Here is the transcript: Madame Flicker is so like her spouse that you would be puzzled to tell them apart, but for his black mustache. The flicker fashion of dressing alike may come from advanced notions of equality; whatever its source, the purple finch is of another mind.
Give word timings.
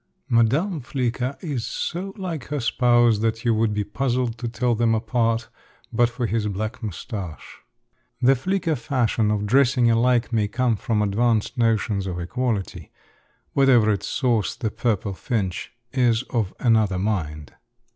Madame 0.29 0.79
Flicker 0.81 1.37
is 1.41 1.63
so 1.67 2.11
like 2.17 2.45
her 2.45 2.59
spouse 2.59 3.19
that 3.19 3.45
you 3.45 3.53
would 3.53 3.71
be 3.71 3.83
puzzled 3.83 4.35
to 4.35 4.47
tell 4.47 4.73
them 4.73 4.95
apart, 4.95 5.47
but 5.93 6.09
for 6.09 6.25
his 6.25 6.47
black 6.47 6.81
mustache. 6.81 7.57
The 8.19 8.35
flicker 8.35 8.75
fashion 8.75 9.29
of 9.29 9.45
dressing 9.45 9.91
alike 9.91 10.33
may 10.33 10.47
come 10.47 10.75
from 10.75 11.03
advanced 11.03 11.55
notions 11.55 12.07
of 12.07 12.19
equality; 12.19 12.91
whatever 13.53 13.91
its 13.91 14.07
source, 14.07 14.55
the 14.55 14.71
purple 14.71 15.13
finch 15.13 15.71
is 15.91 16.23
of 16.31 16.51
another 16.59 16.97
mind. 16.97 17.53